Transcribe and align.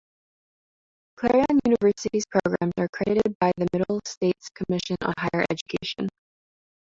Clarion 1.15 1.59
University's 1.63 2.25
programs 2.25 2.73
are 2.79 2.85
accredited 2.85 3.37
by 3.39 3.51
the 3.57 3.67
Middle 3.71 3.99
States 4.05 4.49
Commission 4.49 4.97
on 5.05 5.13
Higher 5.19 5.45
Education. 5.51 6.09